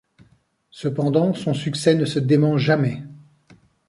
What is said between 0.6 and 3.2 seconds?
Cependant, son succès ne se dément jamais.